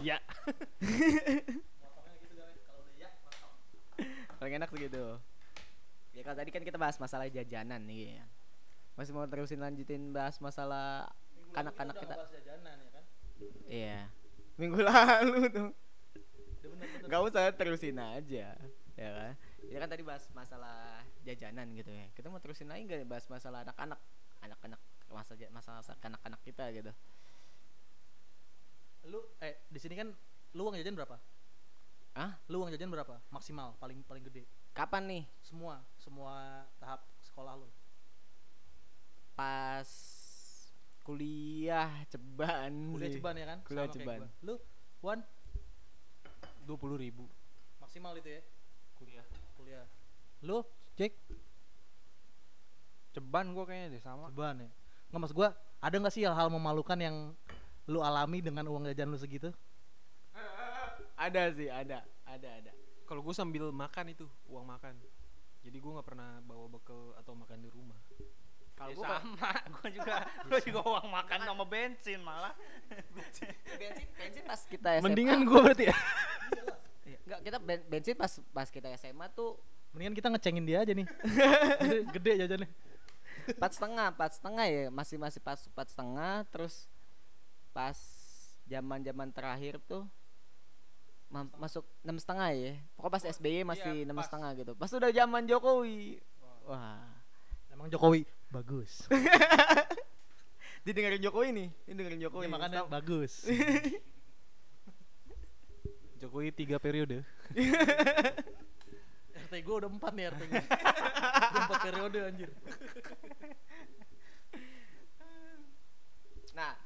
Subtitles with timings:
[0.00, 0.16] Iya.
[4.40, 5.20] paling enak segitu.
[6.16, 8.24] Ya kalau tadi kan kita bahas masalah jajanan nih ya.
[8.96, 11.12] Masih mau terusin lanjutin bahas masalah
[11.52, 13.04] kanak-kanak kita jajanan ya kan?
[13.68, 14.00] Iya.
[14.56, 15.68] Minggu lalu tuh.
[16.64, 17.04] Bener-bener.
[17.04, 18.56] nggak usah terusin aja
[18.96, 19.36] ya kan?
[19.68, 22.08] Ya kan tadi bahas masalah jajanan gitu ya.
[22.16, 24.00] Kita mau terusin lagi nggak bahas masalah anak-anak?
[24.40, 24.80] Anak-anak
[25.12, 26.94] masa masalah anak-anak kita gitu
[29.08, 30.08] lu eh di sini kan
[30.56, 31.16] lu uang jajan berapa?
[32.18, 33.22] Ah lu uang jajan berapa?
[33.32, 34.44] Maksimal paling paling gede.
[34.74, 35.22] Kapan nih?
[35.40, 37.68] Semua semua tahap sekolah lu.
[39.32, 39.88] Pas
[41.00, 43.58] kuliah ceban kuliah ceban ya kan?
[43.64, 44.20] Kuliah Sama ceban.
[44.44, 44.54] lu
[45.00, 45.20] Wan?
[46.68, 47.24] Dua puluh ribu.
[47.80, 48.42] Maksimal itu ya?
[49.00, 49.26] Kuliah.
[49.56, 49.84] kuliah.
[50.44, 50.60] Lu
[50.94, 51.16] Jack
[53.10, 54.30] Ceban gua kayaknya deh sama.
[54.30, 54.70] ceban ya?
[55.10, 55.50] Nggak maksud gua
[55.82, 57.34] ada nggak sih hal-hal memalukan yang
[57.90, 59.50] lu alami dengan uang jajan lu segitu
[61.20, 62.72] ada sih ada ada ada
[63.04, 64.94] Kalau gua sambil makan itu uang makan.
[65.66, 67.98] Jadi gua nggak pernah bawa bekal atau makan di rumah.
[68.78, 70.14] kalau Ya gua sama, gua juga
[70.48, 72.54] gua juga uang makan sama bensin malah.
[73.18, 73.50] bensin
[74.14, 75.96] bensin pas kita SMA Mendingan gua berarti ya.
[77.04, 79.58] Iya, enggak kita ben- bensin pas pas kita SMA tuh
[79.90, 81.02] mendingan kita ngecengin dia aja nih
[81.82, 82.68] gede, gede jajannya
[83.58, 86.86] empat setengah empat setengah ya masih masih pas empat setengah terus
[87.70, 87.98] pas
[88.66, 90.06] zaman zaman terakhir tuh
[91.30, 92.72] ma- masuk enam setengah ya.
[92.98, 94.26] Pokoknya pas SBY masih iya, enam pas.
[94.26, 94.72] setengah gitu.
[94.74, 96.18] Pas udah zaman Jokowi.
[96.66, 97.06] Wah.
[97.70, 99.06] Emang Jokowi bagus.
[100.84, 102.44] Didengerin Jokowi nih ini dengerin Jokowi.
[102.46, 103.32] Iya, makanya Sam- bagus.
[106.20, 107.24] Jokowi tiga periode.
[109.40, 112.50] RT gue udah empat nih RT gue udah empat periode anjir.
[116.54, 116.78] Nah,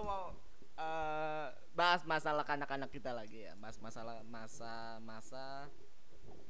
[0.00, 0.32] gue mau
[0.80, 5.68] eh, bahas masalah anak-anak kita lagi ya, bahas masalah masa-masa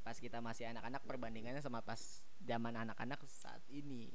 [0.07, 4.07] pas kita masih anak-anak perbandingannya sama pas zaman anak-anak saat ini.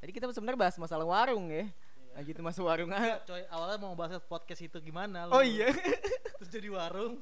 [0.00, 1.68] Tadi kita sebenarnya bahas masalah warung ya,
[2.16, 3.20] lagi itu masuk warung aja.
[3.28, 5.68] coy awalnya mau bahas podcast itu gimana Oh iya,
[6.40, 7.20] terus jadi warung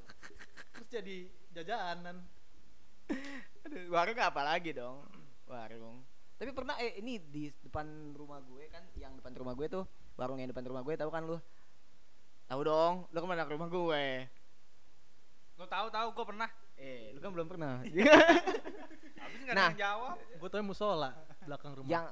[0.70, 2.22] terus jadi jajanan
[3.66, 5.02] Aduh, warung apa lagi dong?
[5.50, 6.06] Warung.
[6.38, 9.84] Tapi pernah eh ini di depan rumah gue kan, yang depan rumah gue tuh
[10.16, 11.38] warung yang depan rumah gue tahu kan lu?
[12.46, 14.06] Tahu dong, lu ke mana ke rumah gue?
[15.56, 16.48] Gua tahu tahu gua pernah.
[16.76, 17.80] Eh, lu kan belum pernah.
[19.22, 19.66] Habis enggak Nah.
[19.66, 20.16] ada yang jawab.
[20.36, 21.10] gue tau musola
[21.42, 22.04] belakang rumah yang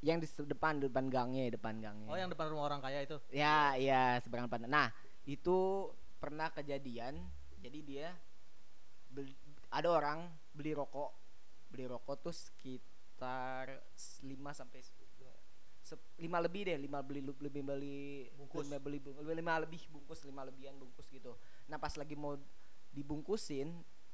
[0.00, 3.76] yang di depan depan gangnya depan gangnya oh yang depan rumah orang kaya itu ya
[3.76, 4.88] ya seberang depan nah
[5.22, 7.20] itu pernah kejadian
[7.60, 8.08] jadi dia
[9.06, 9.36] beli-
[9.68, 11.12] ada orang beli rokok
[11.68, 13.84] beli rokok tuh sekitar
[14.24, 14.80] 5 sampai
[16.18, 18.66] lima lebih deh lima beli lebih beli Bungkus.
[18.68, 18.98] lima beli
[19.34, 21.34] lima lebih bungkus lima lebihan bungkus gitu.
[21.66, 22.36] Nah pas lagi mau
[22.90, 23.70] dibungkusin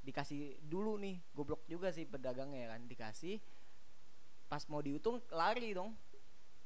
[0.07, 3.37] dikasih dulu nih goblok juga sih pedagangnya ya kan dikasih.
[4.47, 5.99] Pas mau dihitung lari dong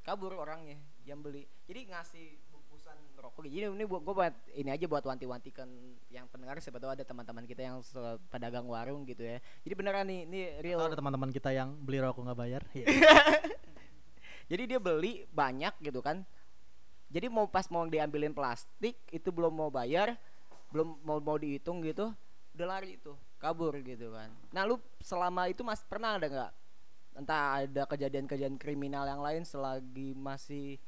[0.04, 0.76] kabur orangnya
[1.08, 1.48] yang beli.
[1.64, 5.68] Jadi ngasih bungkusan rokok jadi ini buat gue buat ini aja buat wanti-wantikan
[6.08, 7.80] yang pendengar siapa tahu ada teman-teman kita yang
[8.28, 9.40] pedagang warung gitu ya.
[9.64, 10.80] Jadi beneran nih ini real.
[10.80, 12.62] Atau ada teman-teman kita yang beli rokok nggak bayar?
[12.76, 12.86] Iya.
[14.50, 16.26] Jadi dia beli banyak gitu kan
[17.10, 20.18] jadi mau pas mau diambilin plastik itu belum mau bayar
[20.74, 22.10] belum mau mau dihitung gitu
[22.58, 26.52] udah lari itu kabur gitu kan nah lu selama itu mas pernah ada nggak
[27.16, 30.78] entah ada kejadian-kejadian kriminal yang lain selagi masih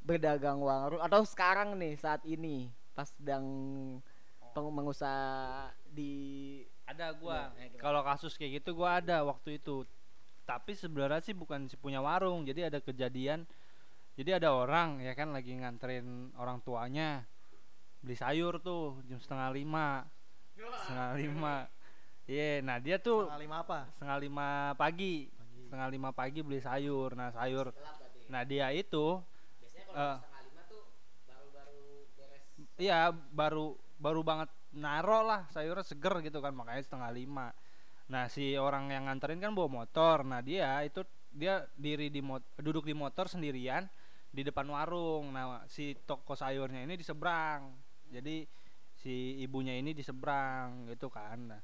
[0.00, 3.44] berdagang warung atau sekarang nih saat ini pas sedang
[4.56, 6.12] peng- mengusaha di
[6.88, 7.52] Ada gua.
[7.52, 7.78] Gimana?
[7.78, 9.84] Kalau kasus kayak gitu gua ada waktu itu.
[10.48, 12.48] Tapi sebenarnya sih bukan si punya warung.
[12.48, 13.44] Jadi ada kejadian.
[14.16, 17.28] Jadi ada orang ya kan lagi nganterin orang tuanya
[18.00, 20.08] beli sayur tuh jam setengah lima.
[20.56, 21.56] Setengah lima.
[22.24, 24.48] Iya, nah dia tuh Setengah lima apa setengah lima
[24.80, 25.28] pagi.
[25.28, 25.60] Pagi.
[25.68, 27.12] Setengah lima pagi beli sayur.
[27.12, 27.76] Nah sayur.
[28.32, 29.20] Nah dia itu
[29.60, 30.16] biasanya kalau Eh.
[30.16, 30.82] setengah lima tuh
[31.28, 31.80] baru-baru
[32.16, 32.44] beres
[32.80, 33.66] Iya baru
[34.00, 37.52] baru banget naro lah sayurnya seger gitu kan makanya setengah lima.
[38.08, 40.24] Nah si orang yang nganterin kan bawa motor.
[40.24, 43.84] Nah dia itu dia diri di mot duduk di motor sendirian
[44.32, 45.32] di depan warung.
[45.32, 47.72] Nah si toko sayurnya ini di seberang.
[48.08, 48.48] Jadi
[48.98, 51.38] si ibunya ini di seberang gitu kan.
[51.54, 51.60] Nah,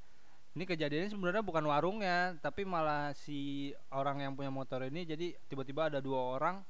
[0.54, 5.90] ini kejadiannya sebenarnya bukan warungnya tapi malah si orang yang punya motor ini jadi tiba-tiba
[5.90, 6.62] ada dua orang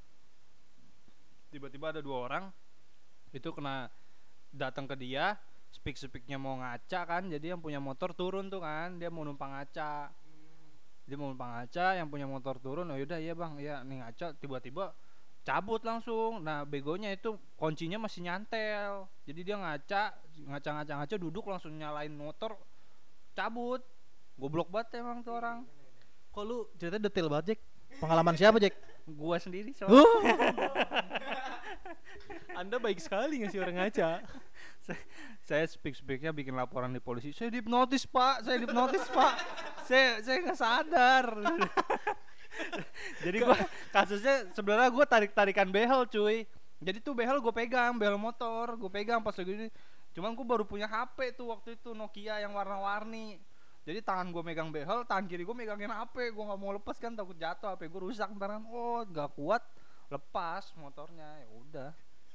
[1.52, 2.44] tiba-tiba ada dua orang
[3.36, 3.92] itu kena
[4.48, 5.36] datang ke dia
[5.74, 9.50] speak speaknya mau ngaca kan jadi yang punya motor turun tuh kan dia mau numpang
[9.50, 10.14] ngaca.
[11.04, 14.38] Dia mau numpang ngaca yang punya motor turun oh yaudah iya bang ya nih ngaca
[14.38, 14.94] tiba-tiba
[15.42, 16.46] cabut langsung.
[16.46, 19.10] Nah begonya itu kuncinya masih nyantel.
[19.26, 20.14] Jadi dia ngaca
[20.46, 22.54] ngaca ngaca ngaca duduk langsung nyalain motor
[23.34, 23.82] cabut.
[24.38, 25.66] Goblok banget emang tuh orang.
[26.34, 27.60] Kok lu ceritanya detail banget, Jack?
[28.02, 28.74] Pengalaman siapa, Jack?
[29.04, 30.00] gua sendiri soalnya.
[30.00, 30.20] Uh,
[32.60, 34.24] Anda baik sekali ngasih orang ngaca.
[35.44, 39.34] Saya speak speaknya bikin laporan di polisi saya dihipnotis pak saya dihipnotis pak.
[39.84, 41.26] Saya saya nggak sadar.
[43.24, 43.58] Jadi gua
[43.92, 46.48] kasusnya sebenarnya gua tarik tarikan behel cuy.
[46.80, 49.72] Jadi tuh behel gue pegang behel motor gue pegang pas lagi
[50.14, 53.40] cuman gue baru punya HP tuh waktu itu Nokia yang warna-warni.
[53.84, 57.16] Jadi tangan gue megang behel tangan kiri gue megangin HP gue nggak mau lepas kan
[57.16, 59.64] takut jatuh HP gue rusak ntar oh nggak kuat
[60.12, 61.90] lepas motornya ya udah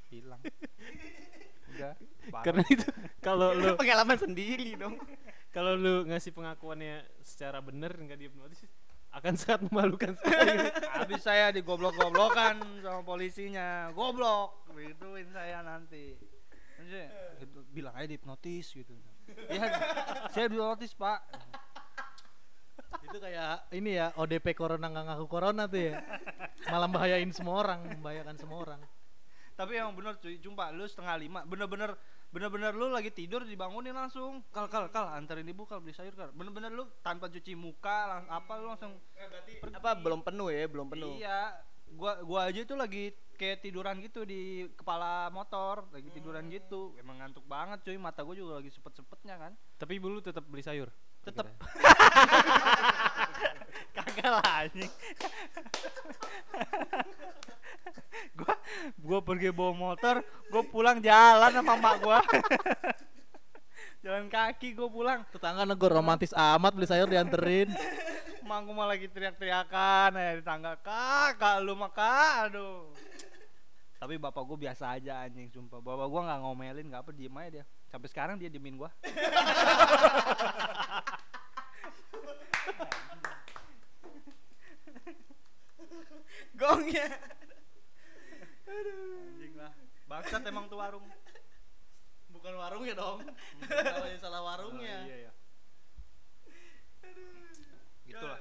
[0.10, 0.42] hilang
[1.80, 2.44] parah.
[2.46, 2.88] Karena itu
[3.24, 4.96] kalau lu Pengalaman sendiri dong.
[5.50, 8.64] kalau lu ngasih pengakuannya secara benar nggak dihipnotis
[9.10, 10.70] akan sangat memalukan sekali.
[11.02, 13.90] Habis saya digoblok-goblokan sama polisinya.
[13.98, 16.14] Goblok, gituin saya nanti.
[16.80, 17.10] Saya,
[17.42, 18.94] gitu, bilang aja dihipnotis gitu.
[19.50, 19.66] Iya,
[20.34, 21.22] saya dihipnotis, Pak.
[23.10, 26.02] itu kayak ini ya, ODP corona nggak ngaku corona tuh ya.
[26.70, 28.82] Malah bahayain semua orang, membahayakan semua orang.
[29.60, 31.92] Tapi emang bener cuy, jumpa lu setengah lima, bener-bener
[32.32, 36.30] bener-bener lu lagi tidur dibangunin langsung kal kal kal anterin ibu kal beli sayur kal
[36.32, 38.94] bener-bener lu tanpa cuci muka lang apa lu langsung
[39.74, 41.18] Apa belum penuh ya, belum penuh.
[41.18, 41.58] iya
[41.90, 47.18] gua gua aja tuh lagi kayak tiduran gitu di kepala motor lagi tiduran gitu emang
[47.18, 50.94] ngantuk banget cuy mata gua juga lagi sepet-sepetnya kan Tapi ibu lu tetap beli sayur.
[51.26, 51.50] Tetep.
[51.50, 51.90] Akhirnya.
[53.98, 54.86] kagak lah anjing
[58.40, 58.54] gua
[59.00, 62.20] gua pergi bawa motor gua pulang jalan sama mak gua.
[64.00, 65.20] Jalan kaki gua pulang.
[65.28, 67.68] Tetangga negor romantis amat beli sayur dianterin.
[68.48, 72.48] mak gua mah lagi teriak-teriakan ya di tangga kakak lu mah kak.
[72.48, 72.96] Aduh.
[74.00, 75.84] Tapi bapak gua biasa aja anjing sumpah.
[75.84, 77.64] Bapak gua nggak ngomelin nggak apa diem aja dia.
[77.92, 78.88] Sampai sekarang dia diemin gua.
[86.56, 87.08] Gongnya.
[88.70, 89.72] Anjing lah
[90.06, 91.06] bangsat emang tuh warung
[92.30, 93.26] Bukan warungnya dong.
[93.60, 95.02] Kalau salah warungnya.
[95.04, 95.32] iya iya
[98.06, 98.40] gitulah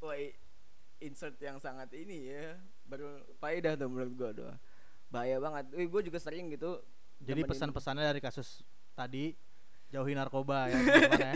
[0.00, 0.32] Wah, i-
[0.98, 2.56] insert yang sangat ini ya.
[2.82, 3.04] Baru
[3.36, 4.54] faedah tuh menurut gua doa.
[5.06, 5.68] Bahaya banget.
[5.74, 6.80] Wih, gua juga sering gitu.
[7.20, 9.36] Jadi pesan-pesannya dari kasus tadi
[9.90, 10.80] jauhi narkoba ya,
[11.20, 11.32] ya.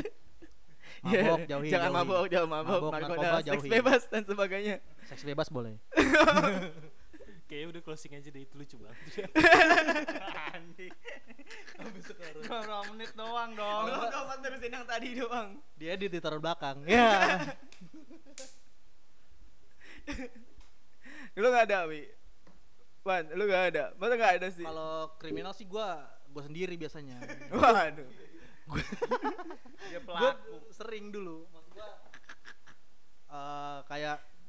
[1.05, 1.99] Iya, Mabok, jauhi, jangan jauhi.
[2.01, 3.69] mabok, jangan mabok, Mabok, narkoba, narkoba, seks jauhi.
[3.69, 4.77] bebas dan sebagainya.
[5.05, 5.77] Seks bebas boleh.
[7.49, 9.29] Kayaknya udah closing aja deh itu lucu banget.
[10.49, 10.93] anjing
[12.49, 15.49] Berapa menit doang dong Kalau kapan terusin yang tadi doang.
[15.77, 16.81] Dia di ditaruh belakang.
[16.89, 17.41] Ya.
[21.33, 22.05] Lu gak ada, Wi?
[23.05, 23.85] Wan, lu gak ada?
[23.97, 24.65] Masa gak ada sih?
[24.65, 27.21] Kalau kriminal sih gua gua sendiri biasanya.
[27.53, 28.09] Waduh.
[29.89, 30.33] dia Gua
[30.73, 31.89] sering dulu maksud gua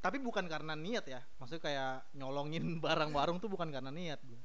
[0.06, 1.26] tapi bukan karena niat ya.
[1.42, 4.38] Maksudnya kayak nyolongin barang warung tuh bukan karena niat gua.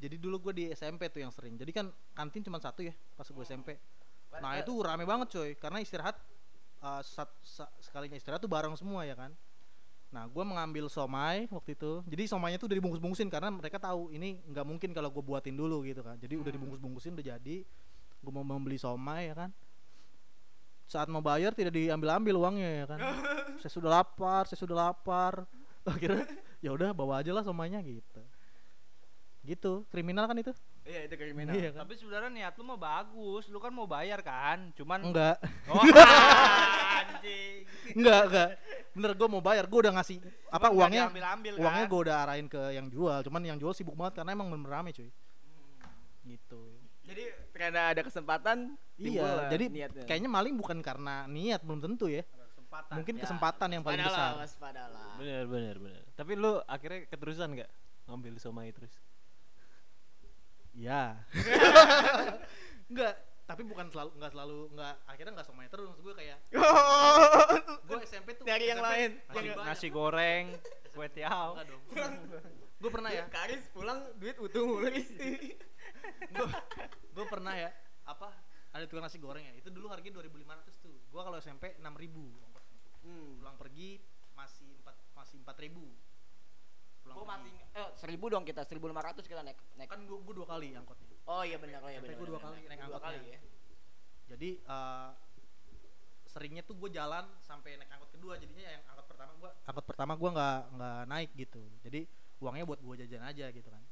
[0.00, 1.54] Jadi dulu gue di SMP tuh yang sering.
[1.60, 3.76] Jadi kan kantin cuma satu ya pas gue SMP.
[4.40, 6.16] Nah itu rame banget coy karena istirahat
[6.80, 9.30] eh, sat- sa- sekalinya istirahat tuh bareng semua ya kan.
[10.10, 12.02] Nah gue mengambil somai waktu itu.
[12.08, 15.86] Jadi somainya tuh udah dibungkus-bungkusin karena mereka tahu ini nggak mungkin kalau gue buatin dulu
[15.86, 16.18] gitu kan.
[16.18, 17.56] Jadi udah dibungkus-bungkusin udah jadi.
[18.22, 19.50] Gue mau membeli somai ya kan.
[20.92, 23.00] Saat mau bayar tidak diambil-ambil uangnya ya kan.
[23.64, 25.48] saya sudah lapar, saya sudah lapar.
[25.88, 26.28] Akhirnya
[26.60, 28.20] ya udah bawa aja lah somainya gitu.
[29.42, 30.52] Gitu, kriminal kan itu?
[30.84, 31.56] Iya, itu kriminal.
[31.56, 31.88] Iya kan?
[31.88, 35.38] tapi sebenarnya niat lu mah bagus lu kan mau bayar kan cuman Enggak.
[35.70, 35.82] oh
[37.02, 37.66] anjing
[37.98, 38.48] enggak, enggak.
[38.92, 41.90] Bener gue mau bayar, gue udah ngasih apa Cuman nggak uangnya diambil-ambil uangnya kan?
[41.90, 44.90] gue udah arahin ke yang jual, cuman yang jual sibuk banget karena emang bener rame
[44.94, 45.10] cuy.
[46.22, 46.62] Gitu.
[47.02, 50.04] Jadi karena ada kesempatan Iya, jadi niatnya.
[50.04, 52.22] kayaknya maling bukan karena niat belum tentu ya.
[52.48, 54.38] kesempatan Mungkin Ya, kesempatan yang paling besar.
[54.38, 55.14] waspadalah.
[55.16, 56.02] bener bener bener.
[56.12, 57.70] Tapi lu akhirnya keterusan nggak
[58.04, 58.94] ngambil somai terus?
[60.72, 61.20] Ya.
[62.88, 66.38] enggak, tapi bukan selalu enggak selalu enggak akhirnya enggak semuanya terus maksud gue kayak
[67.88, 69.10] gue SMP tuh Dari yang SMP lain.
[69.26, 70.44] masih nasi, nasi goreng
[70.94, 71.56] kue tiaw
[72.78, 75.54] gue pernah ya, Karis pulang duit utuh mulu istri.
[77.08, 77.70] Gue pernah ya
[78.04, 78.28] apa
[78.70, 80.42] ada tukang nasi goreng ya itu dulu harganya 2500
[80.78, 81.84] tuh gue kalau SMP 6000
[82.42, 82.70] ongkosnya
[83.02, 83.34] Hmm.
[83.36, 83.98] pulang pergi
[84.32, 85.74] masih empat masih 4000
[87.02, 87.50] pulang Gua pergi.
[87.50, 88.94] mati eh seribu dong kita 1500
[89.24, 89.90] kita naik naik.
[89.90, 92.20] kan gue gue dua kali angkotnya Oh iya benar oh iya Sampai benar.
[92.20, 93.02] gua dua kali naik Dua angkotnya.
[93.04, 93.40] kali ya.
[94.28, 95.10] jadi eh,
[96.24, 100.12] seringnya tuh gue jalan sampai naik angkot kedua jadinya yang angkot pertama gue angkot pertama
[100.14, 102.00] gue nggak nggak naik gitu jadi
[102.38, 103.82] uangnya buat gue jajan aja gitu kan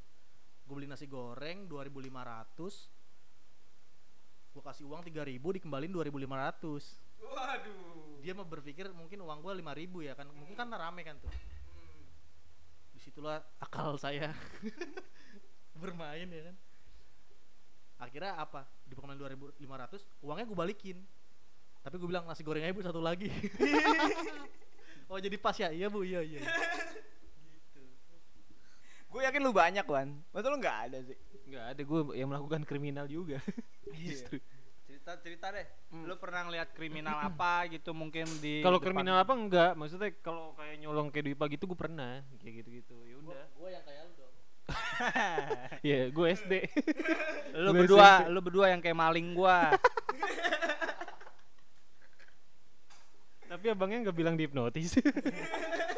[0.71, 8.23] gue beli nasi goreng 2500 gue kasih uang 3000 dikembalin 2500 Waduh.
[8.23, 10.31] dia mah berpikir mungkin uang gue 5000 ya kan.
[10.31, 11.31] Mungkin kan rame kan tuh.
[12.95, 14.31] Di situlah akal saya
[15.83, 16.57] bermain ya kan.
[18.07, 18.63] Akhirnya apa?
[18.87, 20.99] Di pengembalian 2500 uangnya gue balikin.
[21.83, 23.27] Tapi gue bilang nasi goreng aja bu satu lagi.
[25.11, 25.75] Oh jadi pas ya?
[25.75, 26.07] Iya bu.
[26.07, 26.39] Iya iya
[29.11, 30.09] Gue yakin lu banyak Wan.
[30.31, 31.19] Masa lu nggak ada sih?
[31.51, 33.43] nggak ada gue yang melakukan kriminal juga
[33.99, 34.39] justru
[34.87, 35.67] Cerita cerita deh.
[35.91, 36.07] Hmm.
[36.07, 40.79] Lu pernah ngeliat kriminal apa gitu mungkin di kalau kriminal apa enggak maksudnya kalau kayak
[40.79, 44.03] nyolong kayak duit pagi itu gue pernah kayak gitu gitu ya udah gue yang kayak
[44.07, 44.35] lu dong
[45.83, 46.53] ya gue SD
[47.59, 48.31] lu Gue berdua, SMP.
[48.31, 49.59] lu berdua yang kayak maling gua.
[53.51, 54.95] tapi abangnya nggak bilang dihipnotis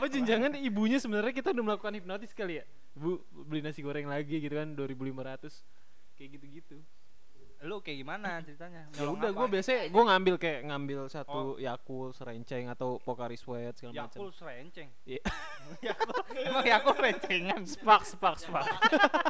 [0.00, 2.64] apa jenjangan ibunya sebenarnya kita udah melakukan hipnotis kali ya?
[2.96, 6.80] Bu beli nasi goreng lagi gitu kan 2500 kayak gitu-gitu.
[7.60, 8.88] Lu kayak gimana ceritanya?
[8.96, 14.08] ya udah gue biasanya gue ngambil kayak ngambil satu Yakult serenceng atau Pocari Sweat segala
[14.08, 14.16] macam.
[14.16, 14.88] Yakul serenceng.
[15.04, 15.20] Iya.
[15.92, 17.60] Yakul, emang Yakul rencengan.
[17.68, 18.64] spak spak spak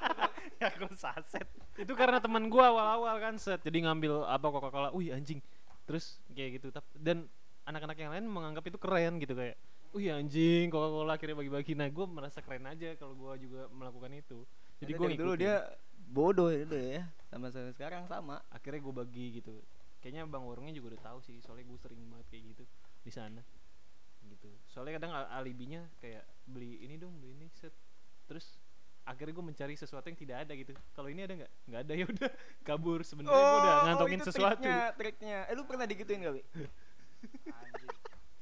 [0.62, 1.46] Yakul saset.
[1.74, 3.66] itu karena teman gue awal-awal kan set.
[3.66, 5.42] Jadi ngambil apa Coca Cola wih anjing.
[5.90, 6.70] Terus kayak gitu.
[6.70, 7.26] Tap- dan
[7.66, 9.58] anak-anak yang lain menganggap itu keren gitu kayak
[9.90, 11.72] wih anjing Coca Cola akhirnya bagi-bagi.
[11.74, 14.46] Nah gue merasa keren aja kalau gue juga melakukan itu.
[14.80, 15.66] Jadi gue dulu dia
[16.10, 17.06] bodoh itu ya.
[17.30, 18.42] Sama sama sekarang sama.
[18.50, 19.58] akhirnya gue bagi gitu.
[20.00, 22.64] Kayaknya bang warungnya juga udah tahu sih soalnya gue sering banget kayak gitu
[23.02, 23.42] di sana.
[24.24, 24.50] Gitu.
[24.70, 27.74] Soalnya kadang al- alibinya kayak beli ini dong beli ini set.
[28.30, 28.56] Terus
[29.04, 30.72] akhirnya gue mencari sesuatu yang tidak ada gitu.
[30.94, 31.52] Kalau ini ada nggak?
[31.66, 32.30] Nggak ada ya udah
[32.62, 33.00] kabur.
[33.02, 34.62] Sebenarnya gue udah ngantongin itu sesuatu.
[34.62, 35.38] Triknya, triknya.
[35.50, 36.42] Eh lu pernah digituin gak, Wi?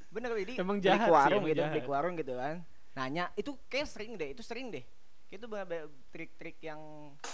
[0.08, 1.92] Bener Wi, di Emang beli jahat ke sih, warung emang gitu, beli jahat.
[1.92, 2.56] warung gitu kan.
[2.96, 4.84] Nanya, itu kayak sering deh, itu sering deh.
[5.28, 5.44] Itu
[6.08, 6.80] trik-trik yang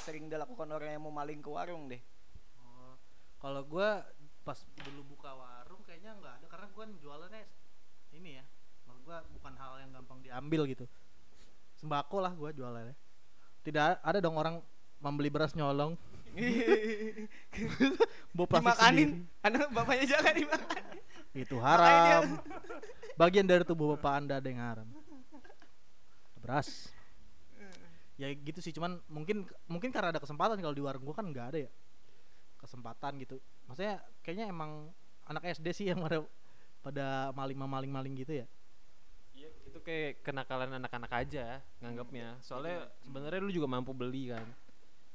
[0.03, 2.03] sering dilakukan orang yang mau maling ke warung deh.
[2.59, 2.99] Oh,
[3.39, 3.89] kalau gue
[4.45, 7.43] pas dulu buka warung kayaknya nggak ada karena gue jualannya
[8.13, 8.45] ini ya
[8.85, 10.85] maksud gue bukan hal yang gampang diambil gitu
[11.81, 12.93] sembako lah gue jualannya
[13.65, 14.61] tidak ada dong orang
[15.01, 15.97] membeli beras nyolong
[18.37, 19.47] bawa plastik Dimakanin, sendiri.
[19.47, 20.83] anak bapaknya jangan dimakan.
[21.35, 22.39] Itu haram.
[23.19, 24.89] bagian dari tubuh bapak anda ada yang haram.
[26.39, 26.91] Beras.
[28.15, 31.47] Ya gitu sih cuman mungkin mungkin karena ada kesempatan kalau di warung gua kan nggak
[31.55, 31.71] ada ya.
[32.63, 33.43] Kesempatan gitu.
[33.67, 34.95] Maksudnya kayaknya emang
[35.27, 36.23] anak SD sih yang pada
[36.85, 38.47] pada maling maling maling gitu ya.
[39.35, 42.39] Iya, itu kayak kenakalan anak-anak aja nganggapnya.
[42.39, 44.47] Soalnya sebenarnya lu juga mampu beli kan.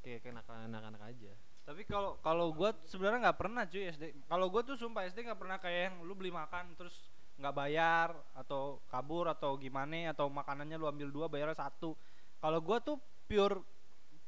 [0.04, 1.32] Kayak kenakalan anak-anak aja.
[1.70, 4.26] Tapi kalau kalau gua sebenarnya nggak pernah cuy SD.
[4.26, 8.10] Kalau gua tuh sumpah SD nggak pernah kayak yang lu beli makan terus nggak bayar
[8.34, 11.94] atau kabur atau gimana atau makanannya lu ambil dua bayarnya satu.
[12.42, 12.98] Kalau gua tuh
[13.30, 13.62] pure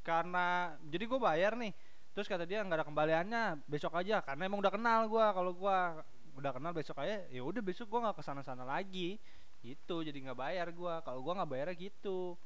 [0.06, 1.74] karena jadi gua bayar nih.
[2.14, 5.98] Terus kata dia nggak ada kembaliannya besok aja karena emang udah kenal gua kalau gua
[6.38, 9.18] udah kenal besok aja ya udah besok gua nggak ke sana sana lagi
[9.66, 12.38] gitu jadi nggak bayar gua kalau gua nggak bayar gitu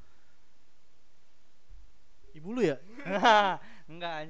[2.33, 2.81] ibu lu ya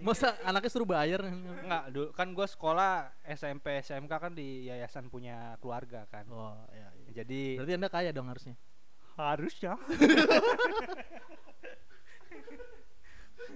[0.02, 2.92] masa anaknya suruh bayar Enggak, dulu kan gue sekolah
[3.36, 6.24] SMP SMK kan di yayasan punya keluarga kan.
[6.30, 7.10] oh iya, iya.
[7.22, 8.56] Jadi berarti anda kaya dong harusnya
[9.16, 9.80] harusnya.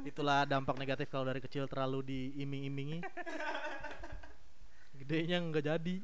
[0.01, 3.05] itulah dampak negatif kalau dari kecil terlalu diiming-imingi
[5.01, 5.97] gedenya nggak jadi